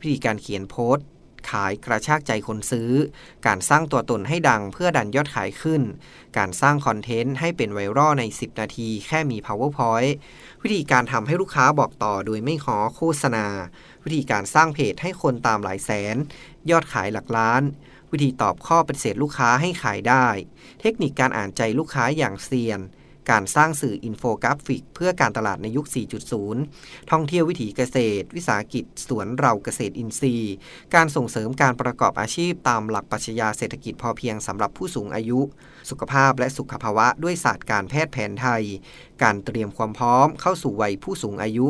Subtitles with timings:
[0.00, 1.06] วิธีการเขียนโพสต์
[1.50, 2.90] ขายกระชากใจคนซื้อ
[3.46, 5.82] การสร้างตัวตนให้ดังเพื่อดันยอดขายขึ้น
[6.38, 10.12] การสร้างคอนเทนต์ให้เป็นไวรัลใน 10 นาทีแค่มี powerpoint
[10.62, 13.46] วิธีการทำให้ลูกค้าบอกต่อโดยไม่ขอโฆษณา
[14.04, 16.16] วิธีการสร้างเพจให้คนตามหลายแสน
[16.70, 17.62] ยอดขายหลักล้าน
[18.12, 20.26] วิธีตอบข้อปฏิเสธลูกค้าให้ขายได้
[20.80, 22.80] เทคนิคการอ่านใจลูกค้าอย่างเซียน
[23.30, 25.86] การสร้างสื่ออินโฟกราฟิก เพื่อการตลาดในยุค
[26.48, 30.54] 4.0 ท่องเที่ยววิถีเกษตร วิสาหกิจ สวนเราเกษตรอินทรีย์
[30.94, 35.40] การส่งเสริมการประกอบอาชีพตามหลักปรัชญาเศรษฐกิจพอเพียงสำหรับผู้สูงอายุ
[35.90, 38.64] สุขภาพและสุขภาวะด้วยศาสตร์การแพทย์แผนไทย
[39.22, 41.66] การเตรียมความพร้อมเข้าสู่วัยผู้สูงอายุ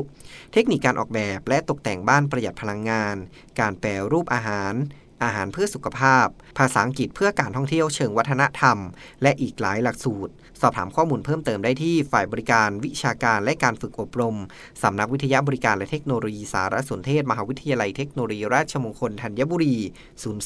[0.52, 3.16] เทคนิคการออกแบบและตกแต่งบ้านประหยัดพลังงาน
[3.60, 4.74] การแปรรูปอาหาร
[5.22, 6.26] อาหารเพื่อสุขภาพ
[6.58, 8.78] ภาษาอังกฤษเพื่อการท่องเที่ยวเชิงวัฒนธรรม
[9.22, 14.36] และอีกหลายหลักสูตร สอบถามข้อมูลเพิ่มเติมได้ที่ฝ่ายบริการวิชาการและการฝึกอบรม
[14.82, 19.76] สำนักวิทยาบริการและเทคโนโลยีสารสนเทศ มหาวิทยาลัยเทคโนโลยีราชมงคลธัญบุรี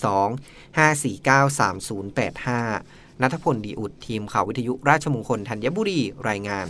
[0.08, 1.60] 02 549
[2.40, 6.66] 3085นัทพลดีอุดทีมข่าววิทยุราชมงคลธัญบุรีรายงาน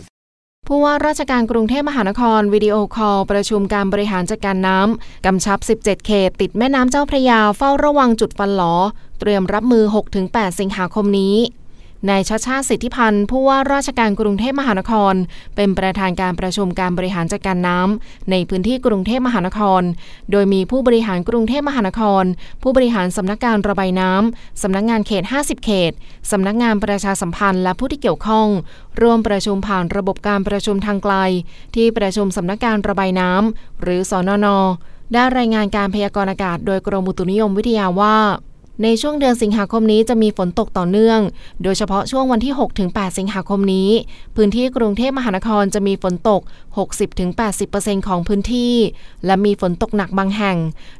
[0.67, 8.73] ผู้ว่าราชการกรุงเทพมหานครวิดีโอคอลประชุมการบริหารจัดการน้ำกำชับ 17 เขต ติดแม่น้ำเจ้าพระยาเฝ้าระวังจุดฟันหลอ
[9.19, 9.83] เตรียมรับมือ
[10.21, 11.35] 6-8 สิงหาคมนี้
[12.09, 15.13] นายชาชาติสิทธิพันธ์ผู้ว่าราชการกรุงเทพมหานคร
[15.55, 19.81] เป็นประธานการประชุมการบริหารจัดการน้ำในพื้นที่กรุงเทพมหานคร
[20.31, 22.23] โดยมีผู้บริหารกรุงเทพมหานคร
[22.61, 25.91] ผู้บริหารสำนักการระบายน้ำสำนักงานเขต 50 เขต
[26.31, 28.47] สำนักงานประชาสัมพันธ์และผู้ที่เกี่ยวข้อง
[29.01, 31.15] ร่วมประชุมผ่านระบบการประชุมทางไกล
[31.75, 34.47] ที่ประชุมสำนักการระบายน้ำหรือสอนอน
[35.13, 38.17] ได้รายงานการพยากรณ์อากาศ โดยกรมอุตุนิยมวิทยาว่า
[38.83, 41.19] ในช่วงเดือนสิงหาคมนี้จะมีฝนตกต่อเนื่อง
[41.63, 42.53] โดยเฉพาะช่วงวันที่
[42.85, 43.89] 6-8 สิงหาคมนี้
[44.35, 46.41] พื้นที่กรุงเทพมหานครจะมีฝนตก
[47.23, 48.73] 60-80%ของพื้นที่
[49.25, 50.57] และมีฝนตกหนักบางแห่ง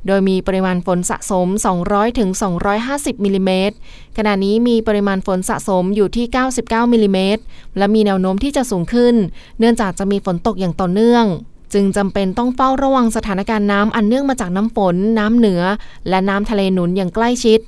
[0.08, 1.48] โดยมีปริมาณฝนสะสม
[2.36, 3.76] 200-250 มิลิเมตร
[4.18, 6.26] ขณะนี้มีปริมาณฝนสะสมอยู่ที่
[6.60, 7.42] 99 มิลิเมตร
[7.78, 9.16] และมีแนวโน้มที่จะสูงขึ้น
[9.60, 11.26] เนื่องจากจะมีฝนตกอย่างต่อเนื่อง
[11.74, 15.64] จึงจำเป็นต้องเฝ้าระวังสถานการณ์น้ำอันเนื่องมาจากน้ำฝน น้ำเหนือ
[16.10, 17.60] และน้ำทะเลหนุนอย่างใกล้ชิด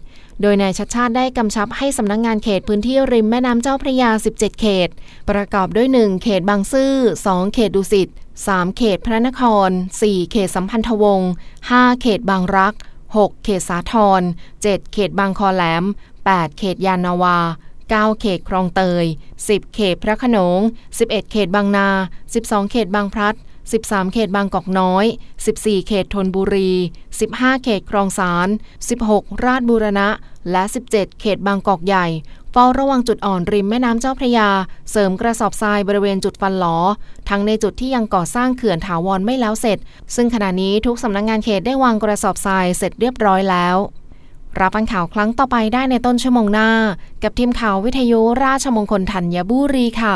[0.42, 4.90] โดยนายชัดชาติได้กำชับให้สำนักงงานเขตพื้นที่ริมแม่น้ำเจ้าพระยา 17 เขต
[5.30, 6.94] ประกอบด้วย 1 เขตบางซื่อ
[7.26, 8.08] 2 เขตดุสิต
[8.44, 9.70] 3 เขตพระนคร
[10.02, 11.32] 4 เขตสัมพันธวงศ์
[11.68, 12.74] 5 เขตบางรัก
[13.08, 14.22] 6 เขตสาทร
[14.58, 15.84] 7 เขตบางคอแหลม
[16.22, 17.38] 8 เขตยานาวา
[17.90, 19.06] 9 เขตคลองเตย
[19.40, 20.60] 10 เขตพระขนง
[20.98, 21.88] 11 เขตบางนา
[22.30, 23.36] 12 เขตบางพลัด
[23.72, 25.06] 13 เขตบางกอกน้อย
[25.46, 26.72] 14 เขตธนบุรี
[27.18, 28.48] 15 เขตคลองสาร
[28.96, 30.08] 16 ราชบูรณะ
[30.52, 32.08] และ 17 เขตบางกอกใหญ่
[32.52, 34.50] เฝ้าระวังจุดอ่อนริมแม่น้ำเจ้าพระยา
[34.92, 36.78] เสริมกระสอบทรายบริเวณจุดฟันหลอ
[37.30, 39.78] ทั้งในจุดที่ยังก่อสร้างเขื่อนถาวรไม่แล้วเสร็จ
[40.16, 43.76] ซึ่งขณะนี้ทุกสำนักงงานเขตได้วางกระสอบทรายเสร็จเรียบร้อยแล้ว
[44.60, 46.70] รับฟังข่าวครั้งต่อไปได้ในต้นชั่วโมงหน้า
[47.24, 50.16] กับทีมข่าววิทยุราชมงคลธัญบุรีค่ะ